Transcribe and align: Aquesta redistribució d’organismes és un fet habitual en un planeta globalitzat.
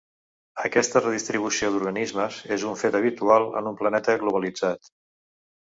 Aquesta 0.67 1.01
redistribució 1.03 1.69
d’organismes 1.75 2.39
és 2.57 2.65
un 2.71 2.81
fet 2.85 2.99
habitual 3.01 3.47
en 3.63 3.71
un 3.73 3.79
planeta 3.83 4.21
globalitzat. 4.25 4.95